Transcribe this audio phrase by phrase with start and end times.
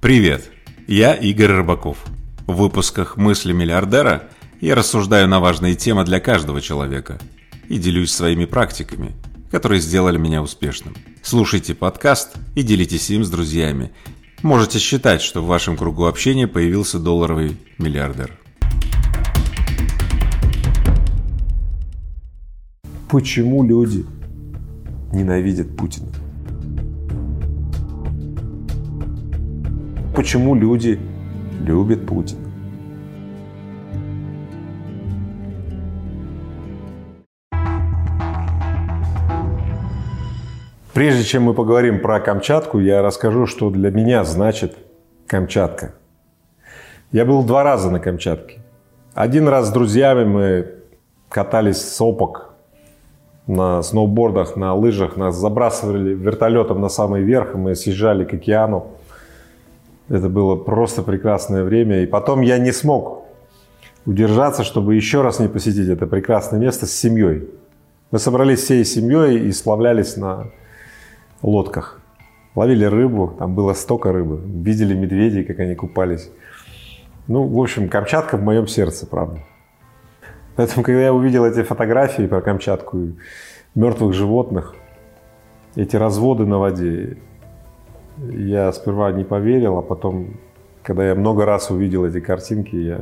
[0.00, 0.52] Привет,
[0.86, 1.98] я Игорь Рыбаков.
[2.46, 4.28] В выпусках «Мысли миллиардера»
[4.60, 7.18] я рассуждаю на важные темы для каждого человека
[7.68, 9.16] и делюсь своими практиками,
[9.50, 10.94] которые сделали меня успешным.
[11.20, 13.90] Слушайте подкаст и делитесь им с друзьями.
[14.44, 18.38] Можете считать, что в вашем кругу общения появился долларовый миллиардер.
[23.10, 24.06] Почему люди
[25.12, 26.12] ненавидят Путина?
[30.18, 30.98] Почему люди
[31.60, 32.40] любят Путина?
[40.92, 44.76] Прежде чем мы поговорим про Камчатку, я расскажу, что для меня значит
[45.28, 45.94] Камчатка.
[47.12, 48.58] Я был два раза на Камчатке.
[49.14, 50.74] Один раз с друзьями мы
[51.28, 52.54] катались с опок
[53.46, 55.16] на сноубордах, на лыжах.
[55.16, 58.88] Нас забрасывали вертолетом на самый верх, и мы съезжали к океану.
[60.08, 62.02] Это было просто прекрасное время.
[62.02, 63.24] И потом я не смог
[64.06, 67.48] удержаться, чтобы еще раз не посетить это прекрасное место с семьей.
[68.10, 70.50] Мы собрались всей семьей и сплавлялись на
[71.42, 72.00] лодках.
[72.54, 74.40] Ловили рыбу, там было столько рыбы.
[74.44, 76.30] Видели медведей, как они купались.
[77.26, 79.40] Ну, в общем, Камчатка в моем сердце, правда.
[80.56, 83.12] Поэтому, когда я увидел эти фотографии про Камчатку
[83.74, 84.74] мертвых животных,
[85.76, 87.18] эти разводы на воде,
[88.30, 90.34] я сперва не поверил, а потом,
[90.82, 93.00] когда я много раз увидел эти картинки, я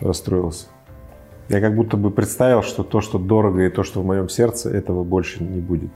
[0.00, 0.66] расстроился.
[1.48, 4.70] Я как будто бы представил, что то, что дорого и то, что в моем сердце,
[4.70, 5.90] этого больше не будет.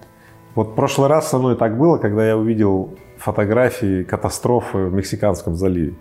[0.54, 5.54] Вот в прошлый раз со мной так было, когда я увидел фотографии катастрофы в Мексиканском
[5.54, 5.94] заливе.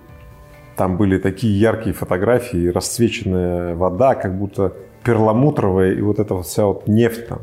[0.75, 6.65] Там были такие яркие фотографии, расцвеченная вода, как будто перламутровая, и вот эта вот вся
[6.65, 7.39] вот нефть там.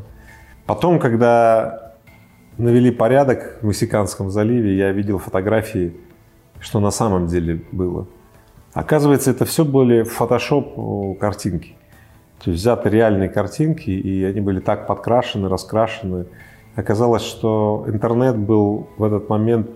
[0.65, 1.86] Потом, когда
[2.57, 5.93] навели порядок в Мексиканском заливе, я видел фотографии,
[6.59, 8.07] что на самом деле было.
[8.73, 11.75] Оказывается, это все были фотошоп картинки.
[12.39, 16.25] То есть взяты реальные картинки, и они были так подкрашены, раскрашены.
[16.75, 19.69] Оказалось, что интернет был в этот момент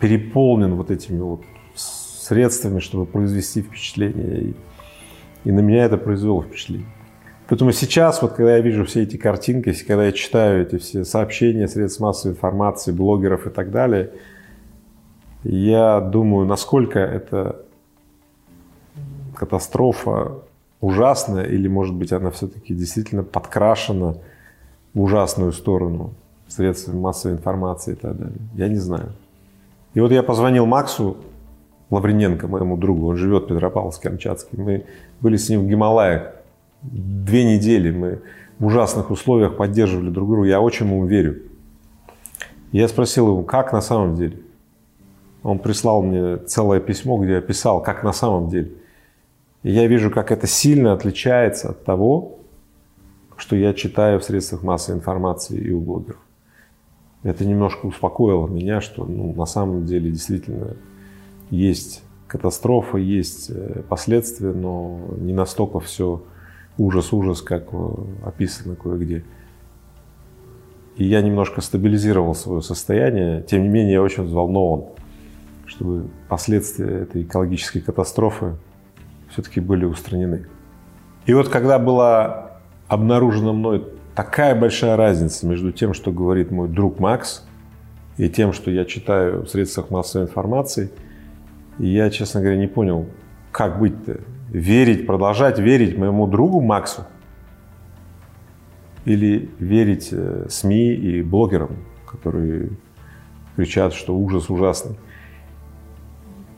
[0.00, 1.42] переполнен вот этими вот
[1.76, 4.42] средствами, чтобы произвести впечатление.
[4.42, 4.56] И,
[5.44, 6.88] и на меня это произвело впечатление.
[7.52, 11.68] Поэтому сейчас, вот когда я вижу все эти картинки, когда я читаю эти все сообщения
[11.68, 14.10] средств массовой информации, блогеров и так далее,
[15.44, 17.66] я думаю, насколько это
[19.36, 20.38] катастрофа
[20.80, 24.14] ужасная, или, может быть, она все-таки действительно подкрашена
[24.94, 26.14] в ужасную сторону
[26.48, 28.38] средств массовой информации и так далее.
[28.54, 29.12] Я не знаю.
[29.92, 31.18] И вот я позвонил Максу
[31.90, 34.56] Лавриненко, моему другу, он живет в Петропавловске-Камчатске.
[34.56, 34.86] Мы
[35.20, 36.41] были с ним в Гималаях.
[36.82, 38.22] Две недели мы
[38.58, 40.48] в ужасных условиях поддерживали друг друга.
[40.48, 41.42] Я очень ему верю.
[42.72, 44.40] Я спросил его, как на самом деле?
[45.42, 48.72] Он прислал мне целое письмо, где я писал, как на самом деле.
[49.62, 52.38] И я вижу, как это сильно отличается от того,
[53.36, 56.20] что я читаю в средствах массовой информации и у блогеров.
[57.22, 60.76] Это немножко успокоило меня, что ну, на самом деле действительно
[61.50, 66.24] есть катастрофа, есть э, последствия, но не настолько все
[66.78, 67.88] ужас-ужас, как э,
[68.24, 69.24] описано кое-где.
[70.96, 73.42] И я немножко стабилизировал свое состояние.
[73.42, 74.84] Тем не менее, я очень взволнован,
[75.66, 78.56] чтобы последствия этой экологической катастрофы
[79.30, 80.46] все-таки были устранены.
[81.26, 82.58] И вот когда была
[82.88, 87.44] обнаружена мной такая большая разница между тем, что говорит мой друг Макс,
[88.18, 90.90] и тем, что я читаю в средствах массовой информации–
[91.78, 93.06] я, честно говоря, не понял,
[93.50, 94.20] как быть-то.
[94.52, 97.06] Верить, продолжать верить моему другу Максу?
[99.06, 101.70] Или верить э, СМИ и блогерам,
[102.06, 102.72] которые
[103.56, 104.96] кричат, что ужас ужасный?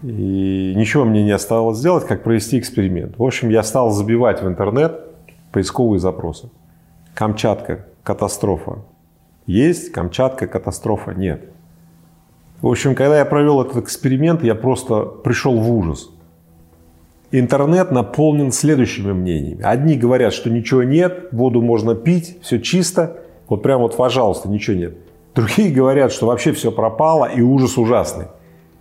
[0.03, 3.17] И ничего мне не оставалось сделать, как провести эксперимент.
[3.17, 5.01] В общем, я стал забивать в интернет
[5.53, 6.51] поисковые запросы.
[7.15, 8.83] Камчатка, катастрофа.
[9.47, 11.49] Есть, Камчатка, катастрофа нет.
[12.61, 16.11] В общем, когда я провел этот эксперимент, я просто пришел в ужас.
[17.37, 19.65] Интернет наполнен следующими мнениями.
[19.65, 23.17] Одни говорят, что ничего нет, воду можно пить, все чисто.
[23.49, 24.95] Вот прям вот, пожалуйста, ничего нет.
[25.35, 28.27] Другие говорят, что вообще все пропало и ужас ужасный.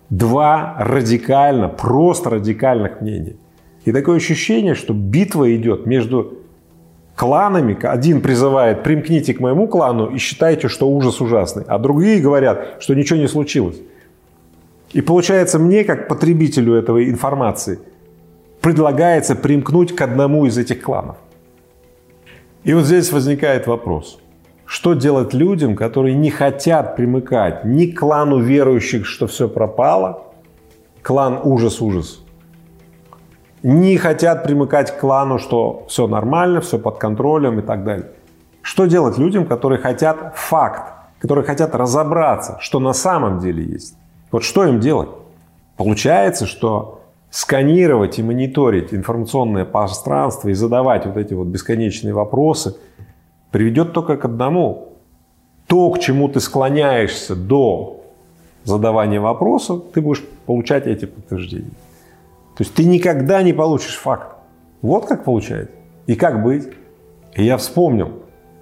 [0.08, 3.34] Два радикально, просто радикальных мнения.
[3.86, 6.38] И такое ощущение, что битва идет между
[7.16, 7.76] кланами.
[7.84, 11.64] Один призывает, примкните к моему клану и считайте, что ужас ужасный.
[11.66, 13.78] А другие говорят, что ничего не случилось.
[14.92, 17.80] И получается, мне, как потребителю этой информации,
[18.64, 21.16] предлагается примкнуть к одному из этих кланов.
[22.62, 24.18] И вот здесь возникает вопрос.
[24.64, 30.22] Что делать людям, которые не хотят примыкать ни к клану верующих, что все пропало,
[31.02, 32.24] клан ужас-ужас.
[33.62, 38.12] Не хотят примыкать к клану, что все нормально, все под контролем и так далее.
[38.62, 43.94] Что делать людям, которые хотят факт, которые хотят разобраться, что на самом деле есть?
[44.32, 45.10] Вот что им делать?
[45.76, 47.03] Получается, что
[47.34, 52.76] сканировать и мониторить информационное пространство и задавать вот эти вот бесконечные вопросы
[53.50, 54.92] приведет только к одному.
[55.66, 58.04] То, к чему ты склоняешься до
[58.62, 61.72] задавания вопроса, ты будешь получать эти подтверждения.
[62.56, 64.36] То есть ты никогда не получишь факт.
[64.80, 65.74] Вот как получается.
[66.06, 66.68] И как быть?
[67.34, 68.12] И я вспомнил,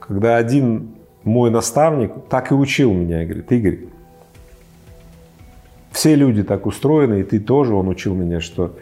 [0.01, 0.95] когда один
[1.25, 3.81] мой наставник так и учил меня, говорит, Игорь,
[6.03, 8.75] все люди так устроены, и ты тоже, он учил меня, что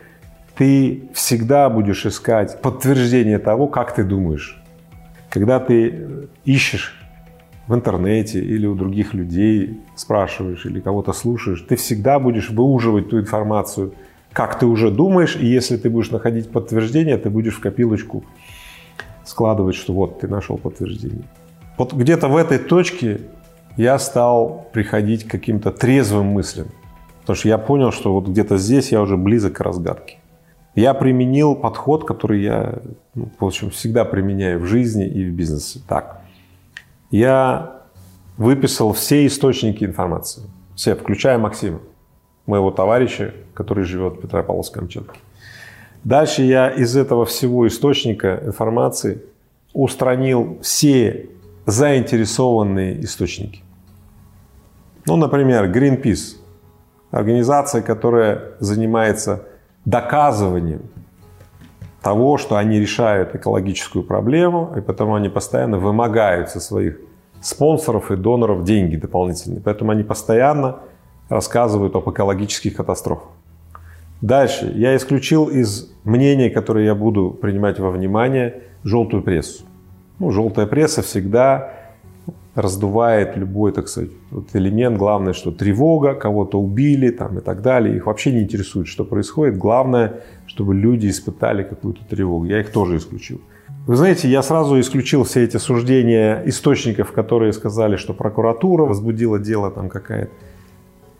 [0.56, 4.58] ты всегда будешь искать подтверждение того, как ты думаешь.
[5.28, 6.98] Когда ты ищешь
[7.66, 13.18] в интернете или у других людей, спрашиваешь или кого-то слушаешь, ты всегда будешь выуживать ту
[13.20, 13.92] информацию,
[14.32, 18.24] как ты уже думаешь, и если ты будешь находить подтверждение, ты будешь в копилочку
[19.26, 21.24] складывать, что вот, ты нашел подтверждение.
[21.76, 23.20] Вот где-то в этой точке
[23.76, 26.68] я стал приходить к каким-то трезвым мыслям.
[27.30, 30.18] Потому что я понял, что вот где-то здесь я уже близок к разгадке.
[30.74, 32.80] Я применил подход, который я,
[33.14, 35.78] ну, в общем, всегда применяю в жизни и в бизнесе.
[35.86, 36.22] Так,
[37.12, 37.82] я
[38.36, 40.42] выписал все источники информации.
[40.74, 41.78] Все, включая Максима,
[42.46, 45.20] моего товарища, который живет в Петропавловск-Камчатке.
[46.02, 49.22] Дальше я из этого всего источника информации
[49.72, 51.28] устранил все
[51.64, 53.62] заинтересованные источники.
[55.06, 56.38] Ну, например, Greenpeace–
[57.10, 59.44] Организация, которая занимается
[59.84, 60.82] доказыванием
[62.02, 66.98] того, что они решают экологическую проблему, и потому они постоянно вымогают со своих
[67.40, 69.60] спонсоров и доноров деньги дополнительные.
[69.60, 70.80] Поэтому они постоянно
[71.28, 73.28] рассказывают об экологических катастрофах.
[74.20, 74.70] Дальше.
[74.74, 79.64] Я исключил из мнений, которые я буду принимать во внимание, желтую прессу.
[80.18, 81.72] Ну, желтая пресса всегда
[82.54, 84.98] раздувает любой, так сказать, вот элемент.
[84.98, 87.96] Главное, что тревога, кого-то убили там, и так далее.
[87.96, 89.56] Их вообще не интересует, что происходит.
[89.56, 92.46] Главное, чтобы люди испытали какую-то тревогу.
[92.46, 93.40] Я их тоже исключил.
[93.86, 99.70] Вы знаете, я сразу исключил все эти суждения источников, которые сказали, что прокуратура возбудила дело
[99.70, 100.30] там какая-то.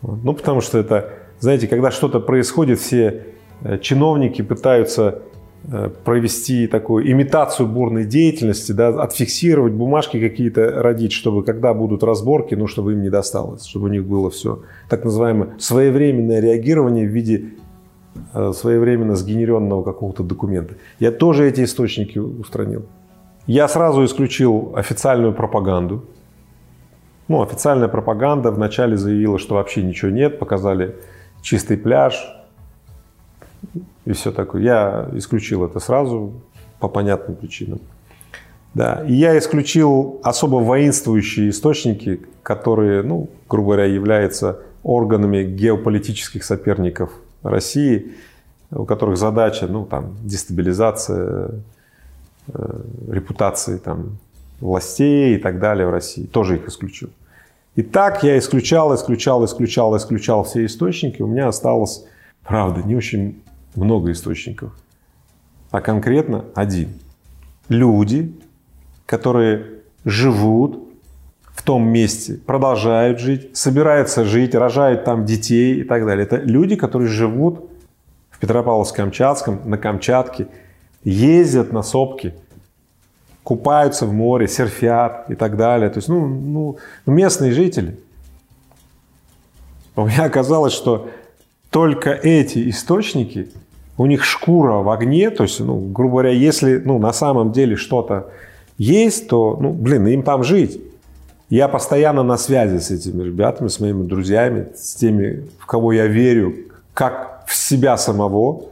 [0.01, 3.25] Ну, потому что это, знаете, когда что-то происходит, все
[3.61, 5.21] э, чиновники пытаются
[6.03, 12.67] провести такую имитацию бурной деятельности, да, отфиксировать бумажки какие-то родить, чтобы когда будут разборки, ну,
[12.67, 17.53] чтобы им не досталось, чтобы у них было все так называемое своевременное реагирование в виде
[18.33, 20.75] э, своевременно сгенеренного какого-то документа.
[20.99, 22.85] Я тоже эти источники устранил.
[23.45, 26.05] Я сразу исключил официальную пропаганду.
[27.27, 30.95] Ну, официальная пропаганда вначале заявила, что вообще ничего нет, показали
[31.41, 32.15] чистый пляж,
[34.05, 34.61] и все такое.
[34.61, 36.33] Я исключил это сразу
[36.79, 37.79] по понятным причинам.
[38.73, 39.03] Да.
[39.07, 47.11] И я исключил особо воинствующие источники, которые, ну, грубо говоря, являются органами геополитических соперников
[47.43, 48.13] России,
[48.71, 51.51] у которых задача, ну, там, дестабилизация
[52.47, 54.17] э, репутации там,
[54.61, 56.25] властей и так далее в России.
[56.25, 57.09] Тоже их исключил.
[57.75, 61.21] И так я исключал, исключал, исключал, исключал все источники.
[61.21, 62.05] У меня осталось,
[62.43, 63.41] правда, не очень
[63.75, 64.73] много источников,
[65.71, 66.93] а конкретно один.
[67.69, 68.33] Люди,
[69.05, 70.91] которые живут
[71.53, 76.25] в том месте, продолжают жить, собираются жить, рожают там детей и так далее.
[76.25, 77.69] Это люди, которые живут
[78.29, 80.47] в Петропавловск-Камчатском, на Камчатке,
[81.03, 82.33] ездят на сопки,
[83.43, 85.89] купаются в море, серфят и так далее.
[85.89, 87.99] То есть, ну, ну местные жители.
[89.95, 91.09] У меня оказалось, что
[91.69, 93.51] только эти источники,
[94.01, 97.75] у них шкура в огне, то есть, ну, грубо говоря, если ну, на самом деле
[97.75, 98.31] что-то
[98.77, 100.81] есть, то, ну, блин, им там жить.
[101.49, 106.07] Я постоянно на связи с этими ребятами, с моими друзьями, с теми, в кого я
[106.07, 106.55] верю,
[106.93, 108.63] как в себя самого.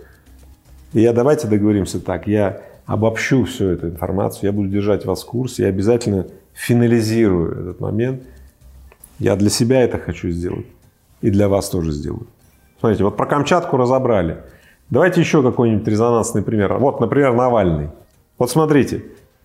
[0.93, 5.27] И я давайте договоримся так, я обобщу всю эту информацию, я буду держать вас в
[5.27, 8.23] курсе, я обязательно финализирую этот момент.
[9.19, 10.65] Я для себя это хочу сделать
[11.21, 12.25] и для вас тоже сделаю.
[12.79, 14.37] Смотрите, вот про Камчатку разобрали.
[14.89, 16.73] Давайте еще какой-нибудь резонансный пример.
[16.77, 17.89] Вот, например, Навальный.
[18.37, 19.03] Вот смотрите,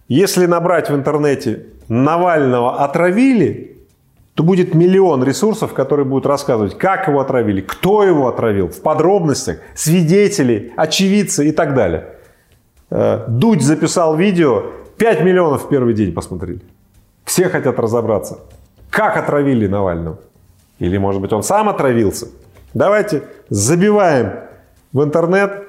[0.08, 3.78] если набрать в интернете «Навального отравили»,
[4.34, 9.58] то будет миллион ресурсов, которые будут рассказывать, как его отравили, кто его отравил, в подробностях,
[9.74, 12.16] свидетели, очевидцы и так далее.
[12.90, 14.64] Э, Дудь записал видео,
[14.98, 16.62] 5 миллионов в первый день посмотрели.
[17.24, 18.40] Все хотят разобраться,
[18.90, 20.18] как отравили Навального.
[20.80, 22.28] Или, может быть, он сам отравился–
[22.74, 24.32] Давайте забиваем
[24.94, 25.68] в интернет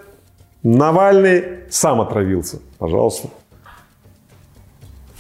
[0.64, 2.60] Навальный сам отравился.
[2.80, 3.28] Пожалуйста.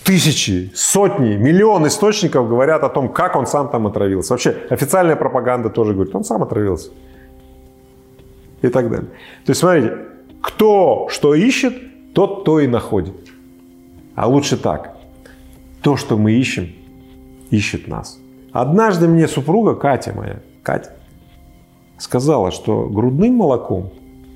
[0.03, 4.33] Тысячи, сотни, миллион источников говорят о том, как он сам там отравился.
[4.33, 6.89] Вообще официальная пропаганда тоже говорит, он сам отравился.
[8.61, 9.09] И так далее.
[9.45, 9.97] То есть, смотрите,
[10.41, 11.73] кто что ищет,
[12.13, 13.15] тот то и находит.
[14.15, 14.97] А лучше так.
[15.81, 16.73] То, что мы ищем,
[17.51, 18.19] ищет нас.
[18.51, 20.95] Однажды мне супруга, Катя моя, Катя,
[21.97, 23.91] сказала, что грудным молоком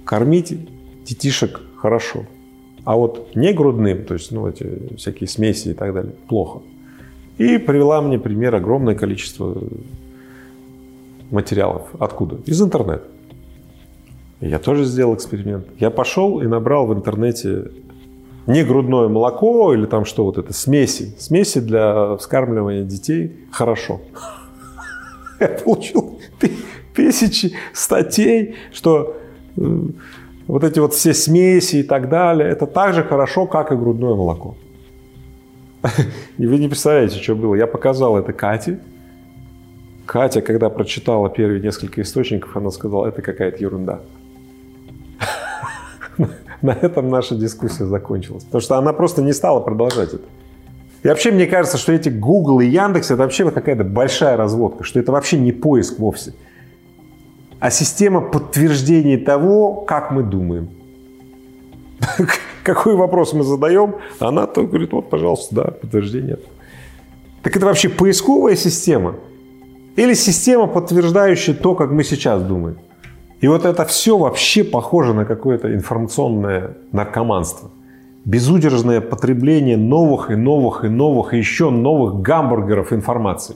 [0.06, 0.58] кормить
[1.06, 2.26] детишек хорошо.
[2.86, 6.62] А вот не грудным, то есть ну, эти всякие смеси и так далее, плохо.
[7.38, 9.56] И привела мне пример огромное количество
[11.32, 11.88] материалов.
[12.00, 12.38] Откуда?
[12.46, 13.04] Из интернета.
[14.42, 15.68] Я тоже сделал эксперимент.
[15.80, 17.72] Я пошел и набрал в интернете
[18.48, 21.14] не грудное молоко или там что вот это, смеси.
[21.20, 24.02] Смеси для вскармливания детей хорошо.
[25.40, 26.20] Я получил
[26.94, 29.18] тысячи статей, что
[29.58, 29.62] э,
[30.48, 34.16] вот эти вот все смеси и так далее, это так же хорошо, как и грудное
[34.16, 34.56] молоко.
[36.38, 37.56] И вы не представляете, что было.
[37.56, 38.80] Я показал это Кате.
[40.06, 44.02] Катя, когда прочитала первые несколько источников, она сказала, это какая-то ерунда.
[46.62, 48.44] На этом наша дискуссия закончилась.
[48.44, 50.26] Потому что она просто не стала продолжать это.
[51.04, 55.00] И вообще мне кажется, что эти Google и Яндекс это вообще какая-то большая разводка, что
[55.00, 56.34] это вообще не поиск вовсе
[57.60, 60.70] а система подтверждения того, как мы думаем.
[62.64, 66.40] Какой вопрос мы задаем, она то говорит, вот, пожалуйста, да, подтверждение.
[67.44, 69.16] Так это вообще поисковая система?
[69.96, 72.78] Или система, подтверждающая то, как мы сейчас думаем?
[73.42, 77.72] И вот это все вообще похоже на какое-то информационное наркоманство.
[78.26, 83.56] Безудержное потребление новых и новых и новых и еще новых гамбургеров информации.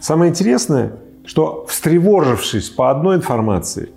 [0.00, 0.92] Самое интересное,
[1.24, 3.90] что встревожившись по одной информации,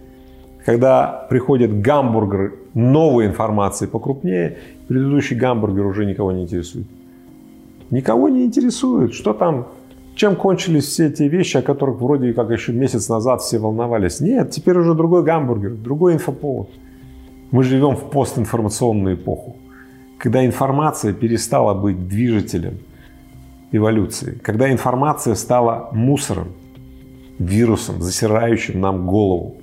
[0.66, 6.88] когда приходит гамбургер новой информации покрупнее, предыдущий гамбургер уже никого не интересует.
[7.92, 9.68] Никого не интересует, что там,
[10.16, 14.20] чем кончились все те вещи, о которых вроде как еще месяц назад все волновались.
[14.20, 16.70] Нет, теперь уже другой гамбургер, другой инфоповод.
[17.52, 19.56] Мы живем в постинформационную эпоху,
[20.18, 22.80] когда информация перестала быть движителем
[23.72, 26.50] эволюции, когда информация стала мусором,
[27.40, 29.58] вирусом, засирающим нам голову.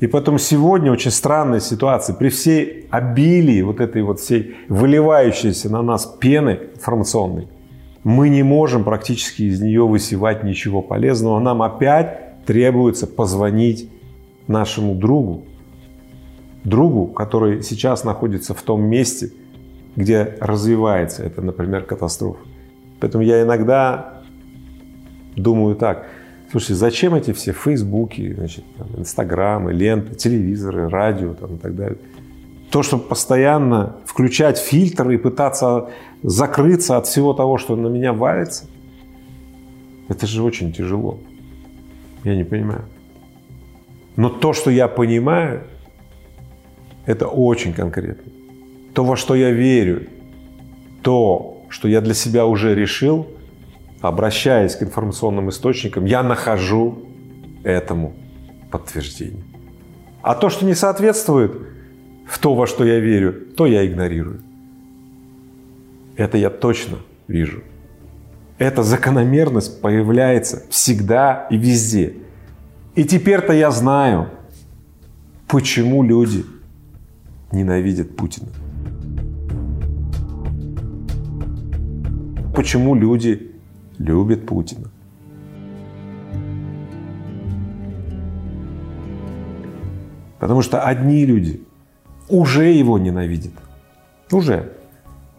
[0.00, 2.14] И поэтому сегодня очень странная ситуация.
[2.14, 7.48] При всей обилии вот этой вот всей выливающейся на нас пены информационной,
[8.04, 11.40] мы не можем практически из нее высевать ничего полезного.
[11.40, 13.90] Нам опять требуется позвонить
[14.46, 15.44] нашему другу,
[16.64, 19.32] другу, который сейчас находится в том месте,
[19.98, 22.40] где развивается это, например, катастрофа.
[23.00, 24.22] Поэтому я иногда
[25.36, 26.06] думаю так–
[26.50, 31.98] Слушайте, зачем эти все фейсбуки, значит, там, инстаграмы, ленты, телевизоры, радио там, и так далее?
[32.70, 35.90] То, чтобы постоянно включать фильтры и пытаться
[36.22, 38.64] закрыться от всего того, что на меня валится,
[40.08, 41.18] это же очень тяжело.
[42.24, 42.84] Я не понимаю.
[44.16, 45.64] Но то, что я понимаю,
[47.04, 48.32] это очень конкретно.
[48.98, 50.08] То, во что я верю,
[51.02, 53.28] то, что я для себя уже решил–
[54.00, 56.98] обращаясь к информационным источникам, я нахожу
[57.64, 58.14] этому
[58.70, 59.44] подтверждение.
[60.22, 61.52] А то, что не соответствует
[62.26, 64.42] в то, во что я верю, то я игнорирую.
[66.16, 67.62] Это я точно вижу.
[68.58, 72.14] Эта закономерность появляется всегда и везде.
[72.96, 74.30] И теперь-то я знаю,
[75.46, 76.44] почему люди
[77.52, 78.48] ненавидят Путина.
[82.58, 83.52] Почему люди
[83.98, 84.90] любит Путина.
[90.40, 91.62] Потому что одни люди
[92.28, 93.52] уже его ненавидят.
[94.32, 94.72] Уже.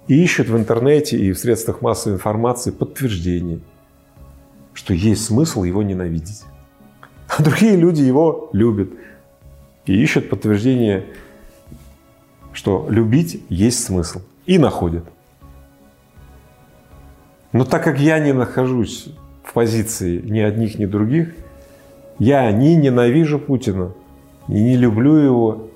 [0.08, 3.60] И ищут в интернете и в средствах массовой информации подтверждение,
[4.74, 6.46] что есть смысл его ненавидеть.
[7.28, 8.92] А другие люди его любят
[9.86, 11.06] и ищут подтверждение,
[12.54, 14.22] что любить есть смысл.
[14.46, 15.04] И находят.
[17.52, 19.10] Но так как я не нахожусь
[19.44, 21.34] в позиции ни одних, ни других,
[22.20, 23.94] я не ненавижу Путина,
[24.48, 25.68] и не люблю его.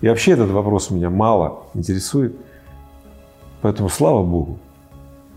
[0.00, 2.36] И вообще этот вопрос меня мало интересует.
[3.62, 4.58] Поэтому слава Богу,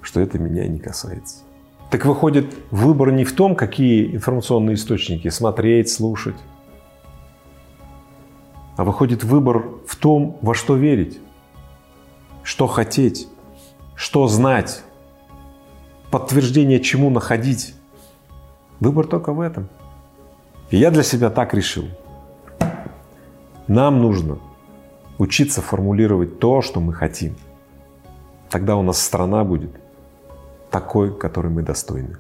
[0.02, 1.44] что это меня не касается.
[1.90, 6.36] Так выходит, выбор не в том, какие информационные источники смотреть, слушать,
[8.76, 11.20] а выходит выбор в том, во что верить,
[12.44, 13.28] что хотеть,
[13.96, 14.84] что знать,
[16.12, 17.76] подтверждение чему находить.
[18.80, 19.70] Выбор только в этом.
[20.70, 21.86] И я для себя так решил.
[23.68, 24.40] Нам нужно
[25.18, 27.36] учиться формулировать то, что мы хотим.
[28.50, 29.72] Тогда у нас страна будет
[30.70, 32.18] такой, которой мы достойны.